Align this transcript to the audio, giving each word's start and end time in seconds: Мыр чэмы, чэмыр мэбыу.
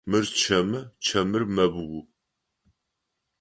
Мыр 0.09 0.25
чэмы, 0.39 0.79
чэмыр 1.05 1.43
мэбыу. 1.55 1.97